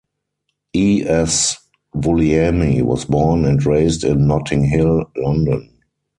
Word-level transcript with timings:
E. 0.73 1.03
S. 1.07 1.59
Vulliamy 1.95 2.81
was 2.81 3.05
born 3.05 3.45
and 3.45 3.63
raised 3.63 4.03
in 4.03 4.25
Notting 4.25 4.65
Hill, 4.65 5.05
London. 5.15 5.77